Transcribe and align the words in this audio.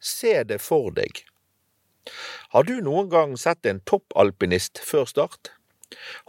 Se 0.00 0.42
det 0.44 0.60
for 0.64 0.90
deg. 0.96 1.24
Har 2.50 2.64
du 2.64 2.80
noen 2.82 3.10
gang 3.12 3.36
sett 3.38 3.66
en 3.68 3.82
toppalpinist 3.86 4.80
før 4.82 5.06
start? 5.08 5.52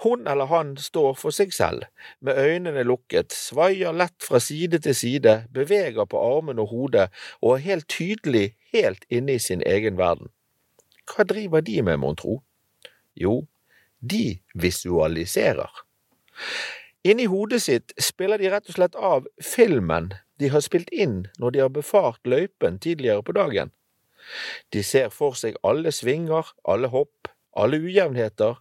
Hun 0.03 0.27
eller 0.27 0.49
han 0.49 0.73
står 0.77 1.13
for 1.19 1.33
seg 1.35 1.53
selv, 1.53 1.85
med 2.19 2.37
øynene 2.37 2.83
lukket, 2.83 3.33
svaier 3.33 3.93
lett 3.93 4.17
fra 4.25 4.41
side 4.41 4.81
til 4.81 4.95
side, 4.97 5.35
beveger 5.53 6.09
på 6.09 6.19
armene 6.19 6.65
og 6.65 6.73
hodet 6.73 7.07
og 7.41 7.55
er 7.55 7.65
helt 7.67 7.87
tydelig 7.89 8.55
helt 8.73 9.05
inne 9.09 9.37
i 9.37 9.43
sin 9.43 9.61
egen 9.65 9.99
verden. 10.01 10.33
Hva 11.05 11.25
driver 11.27 11.61
de 11.61 11.81
med, 11.85 11.99
mon 12.01 12.17
tro? 12.17 12.41
Jo, 13.15 13.45
de 14.01 14.39
visualiserer. 14.53 15.71
Inni 17.05 17.25
hodet 17.29 17.61
sitt 17.63 17.93
spiller 18.01 18.41
de 18.41 18.49
rett 18.53 18.69
og 18.69 18.77
slett 18.77 18.95
av 18.95 19.25
filmen 19.41 20.11
de 20.41 20.49
har 20.49 20.63
spilt 20.65 20.89
inn 20.89 21.27
når 21.39 21.53
de 21.53 21.61
har 21.63 21.73
befart 21.73 22.25
løypen 22.25 22.79
tidligere 22.81 23.23
på 23.23 23.35
dagen. 23.37 23.71
De 24.73 24.83
ser 24.85 25.09
for 25.13 25.37
seg 25.37 25.57
alle 25.65 25.93
svinger, 25.93 26.49
alle 26.67 26.89
hopp, 26.93 27.29
alle 27.57 27.81
ujevnheter, 27.83 28.59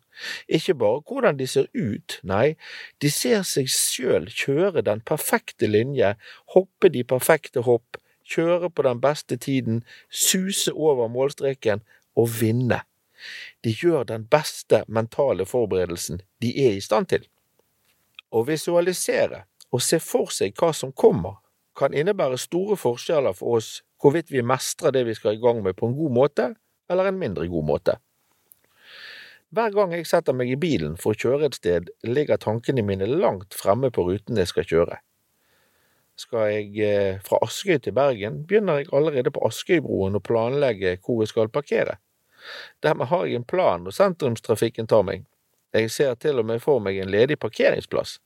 ikke 0.48 0.74
bare 0.74 1.02
hvordan 1.06 1.38
de 1.38 1.46
ser 1.46 1.68
ut, 1.74 2.18
nei, 2.26 2.56
de 3.02 3.10
ser 3.12 3.44
seg 3.46 3.70
sjøl 3.70 4.26
kjøre 4.34 4.82
den 4.86 5.02
perfekte 5.06 5.70
linje, 5.70 6.14
hoppe 6.54 6.90
de 6.92 7.04
perfekte 7.06 7.62
hopp, 7.68 8.00
kjøre 8.30 8.70
på 8.70 8.86
den 8.86 9.00
beste 9.02 9.36
tiden, 9.36 9.84
suse 10.10 10.72
over 10.74 11.08
målstreken 11.08 11.84
og 12.18 12.30
vinne. 12.40 12.82
De 13.64 13.72
gjør 13.76 14.06
den 14.08 14.24
beste 14.32 14.84
mentale 14.88 15.46
forberedelsen 15.46 16.22
de 16.42 16.54
er 16.66 16.78
i 16.78 16.82
stand 16.84 17.10
til. 17.12 17.26
Å 18.32 18.42
visualisere 18.46 19.44
og 19.70 19.82
se 19.84 20.00
for 20.02 20.32
seg 20.34 20.56
hva 20.58 20.72
som 20.74 20.92
kommer, 20.92 21.38
kan 21.76 21.94
innebære 21.94 22.38
store 22.40 22.76
forskjeller 22.80 23.36
for 23.36 23.60
oss 23.60 23.80
hvorvidt 24.00 24.32
vi 24.32 24.42
mestrer 24.46 24.94
det 24.94 25.04
vi 25.08 25.14
skal 25.16 25.36
i 25.36 25.42
gang 25.42 25.62
med 25.62 25.76
på 25.76 25.88
en 25.88 25.96
god 25.96 26.14
måte 26.16 26.46
eller 26.90 27.10
en 27.10 27.18
mindre 27.20 27.46
god 27.48 27.66
måte. 27.66 27.96
Hver 29.50 29.72
gang 29.74 29.92
jeg 29.94 30.06
setter 30.06 30.34
meg 30.36 30.50
i 30.52 30.58
bilen 30.60 30.94
for 30.98 31.10
å 31.10 31.18
kjøre 31.18 31.48
et 31.48 31.56
sted, 31.58 31.88
ligger 32.06 32.38
tankene 32.38 32.84
mine 32.86 33.08
langt 33.10 33.56
fremme 33.58 33.90
på 33.90 34.04
ruten 34.06 34.38
jeg 34.38 34.50
skal 34.50 34.66
kjøre. 34.72 35.00
Skal 36.20 36.52
jeg 36.52 36.84
eh, 36.84 37.18
fra 37.24 37.40
Askøy 37.42 37.80
til 37.82 37.96
Bergen, 37.96 38.44
begynner 38.46 38.78
jeg 38.78 38.90
allerede 38.94 39.32
på 39.34 39.42
Askøybroen 39.48 40.18
å 40.18 40.22
planlegge 40.22 40.98
hvor 41.02 41.22
jeg 41.24 41.32
skal 41.32 41.50
parkere. 41.50 41.98
Dermed 42.84 43.10
har 43.10 43.26
jeg 43.26 43.40
en 43.40 43.48
plan 43.48 43.82
når 43.84 43.96
sentrumstrafikken 43.96 44.86
tar 44.90 45.02
meg. 45.08 45.26
Jeg 45.74 45.90
ser 45.94 46.14
til 46.20 46.38
og 46.42 46.46
med 46.46 46.62
for 46.62 46.82
meg 46.82 46.98
en 47.00 47.10
ledig 47.10 47.38
parkeringsplass. 47.42 48.18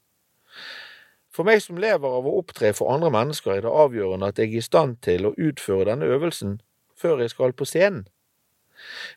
For 1.34 1.46
meg 1.46 1.62
som 1.64 1.78
lever 1.82 2.16
av 2.18 2.26
å 2.28 2.36
opptre 2.38 2.70
for 2.78 2.92
andre 2.94 3.10
mennesker, 3.10 3.56
er 3.56 3.64
det 3.64 3.70
avgjørende 3.74 4.30
at 4.30 4.38
jeg 4.38 4.52
er 4.52 4.60
i 4.60 4.66
stand 4.68 5.00
til 5.02 5.26
å 5.26 5.34
utføre 5.34 5.88
denne 5.88 6.06
øvelsen 6.06 6.60
før 6.94 7.24
jeg 7.24 7.32
skal 7.34 7.56
på 7.58 7.66
scenen. 7.66 8.04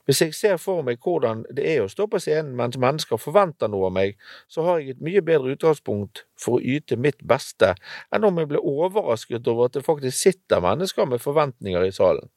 Hvis 0.05 0.21
jeg 0.21 0.33
ser 0.38 0.57
for 0.61 0.83
meg 0.85 1.01
hvordan 1.03 1.43
det 1.53 1.65
er 1.67 1.83
å 1.83 1.89
stå 1.91 2.05
på 2.09 2.21
scenen 2.21 2.55
mens 2.57 2.77
mennesker 2.79 3.19
forventer 3.21 3.69
noe 3.73 3.89
av 3.89 3.95
meg, 3.95 4.15
så 4.47 4.65
har 4.65 4.79
jeg 4.79 4.95
et 4.95 5.03
mye 5.03 5.23
bedre 5.25 5.53
utgangspunkt 5.57 6.23
for 6.39 6.57
å 6.57 6.63
yte 6.75 6.97
mitt 6.97 7.21
beste 7.25 7.73
enn 8.13 8.27
om 8.27 8.38
jeg 8.41 8.51
blir 8.53 8.65
overrasket 8.65 9.49
over 9.49 9.67
at 9.67 9.77
det 9.77 9.85
faktisk 9.85 10.17
sitter 10.17 10.63
mennesker 10.63 11.09
med 11.09 11.21
forventninger 11.21 11.85
i 11.85 11.93
salen. 11.93 12.29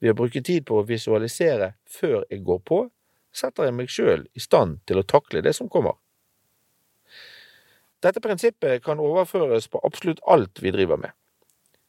Ved 0.00 0.12
å 0.12 0.18
bruke 0.18 0.42
tid 0.44 0.66
på 0.68 0.80
å 0.80 0.86
visualisere 0.88 1.74
før 1.88 2.24
jeg 2.28 2.44
går 2.44 2.64
på, 2.68 2.84
setter 3.34 3.68
jeg 3.68 3.76
meg 3.76 3.92
sjøl 3.92 4.26
i 4.34 4.42
stand 4.42 4.80
til 4.88 5.00
å 5.00 5.08
takle 5.08 5.44
det 5.44 5.54
som 5.56 5.70
kommer. 5.70 5.96
Dette 8.04 8.20
prinsippet 8.20 8.82
kan 8.84 9.00
overføres 9.00 9.68
på 9.72 9.80
absolutt 9.86 10.20
alt 10.28 10.60
vi 10.62 10.72
driver 10.74 11.00
med. 11.00 11.14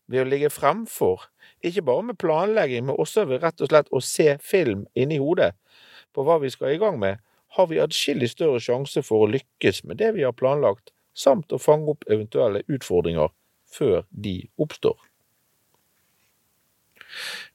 Ved 0.07 0.21
å 0.21 0.29
ligge 0.29 0.53
fremfor 0.53 1.25
ikke 1.65 1.83
bare 1.83 2.05
med 2.09 2.19
planlegging, 2.21 2.85
men 2.87 2.99
også 3.01 3.25
ved 3.27 3.43
rett 3.43 3.61
og 3.61 3.71
slett 3.71 3.89
å 3.91 4.01
se 4.03 4.37
film 4.43 4.85
inni 4.95 5.17
hodet 5.19 5.53
på 6.15 6.23
hva 6.23 6.37
vi 6.39 6.51
skal 6.53 6.75
i 6.75 6.79
gang 6.79 6.99
med, 7.01 7.19
har 7.57 7.67
vi 7.71 7.81
adskillig 7.81 8.29
større 8.31 8.61
sjanse 8.63 9.03
for 9.03 9.25
å 9.25 9.31
lykkes 9.31 9.83
med 9.87 9.99
det 9.99 10.13
vi 10.15 10.23
har 10.27 10.35
planlagt, 10.35 10.93
samt 11.15 11.51
å 11.55 11.59
fange 11.59 11.91
opp 11.91 12.07
eventuelle 12.11 12.63
utfordringer 12.67 13.33
før 13.71 14.03
de 14.11 14.37
oppstår. 14.61 14.97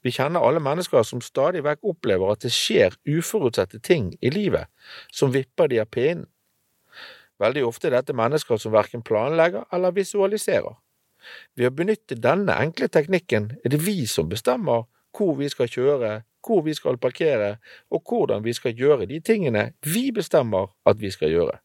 Vi 0.01 0.13
kjenner 0.13 0.41
alle 0.41 0.61
mennesker 0.63 1.05
som 1.05 1.21
stadig 1.21 1.61
vekk 1.65 1.85
opplever 1.93 2.33
at 2.33 2.41
det 2.45 2.53
skjer 2.53 2.97
uforutsette 3.05 3.81
ting 3.85 4.11
i 4.21 4.31
livet 4.33 4.69
som 5.13 5.33
vipper 5.33 5.69
de 5.69 5.81
av 5.83 5.89
pinnen. 5.93 6.25
Veldig 7.41 7.65
ofte 7.65 7.89
er 7.89 7.97
dette 7.97 8.15
mennesker 8.17 8.59
som 8.61 8.73
verken 8.75 9.01
planlegger 9.05 9.65
eller 9.73 9.95
visualiserer. 9.95 10.77
Ved 11.57 11.69
å 11.69 11.75
benytte 11.75 12.17
denne 12.17 12.53
enkle 12.63 12.89
teknikken 12.89 13.51
er 13.61 13.73
det 13.73 13.81
vi 13.85 14.05
som 14.09 14.29
bestemmer 14.29 14.85
hvor 15.17 15.35
vi 15.39 15.49
skal 15.51 15.69
kjøre, 15.69 16.11
hvor 16.45 16.63
vi 16.65 16.73
skal 16.73 16.97
parkere, 17.01 17.57
og 17.89 18.05
hvordan 18.07 18.45
vi 18.45 18.53
skal 18.57 18.77
gjøre 18.77 19.09
de 19.09 19.19
tingene 19.19 19.71
vi 19.85 20.09
bestemmer 20.15 20.71
at 20.85 21.01
vi 21.01 21.11
skal 21.13 21.33
gjøre. 21.33 21.59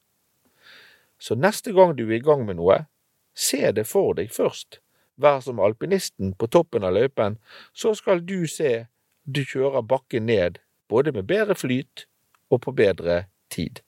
Så 1.19 1.37
neste 1.37 1.73
gang 1.73 1.95
du 1.97 2.05
er 2.09 2.19
i 2.19 2.25
gang 2.25 2.45
med 2.47 2.59
noe, 2.59 2.85
se 3.37 3.71
det 3.73 3.87
for 3.89 4.17
deg 4.17 4.33
først. 4.33 4.81
Vær 5.17 5.41
som 5.41 5.63
alpinisten 5.65 6.35
på 6.37 6.49
toppen 6.53 6.85
av 6.85 6.93
løypen, 6.93 7.39
så 7.73 7.95
skal 7.97 8.21
du 8.21 8.45
se 8.51 8.87
du 9.25 9.41
kjører 9.45 9.83
bakken 9.83 10.29
ned, 10.29 10.61
både 10.89 11.13
med 11.17 11.25
bedre 11.29 11.57
flyt 11.57 12.05
og 12.53 12.61
på 12.67 12.77
bedre 12.77 13.25
tid. 13.51 13.81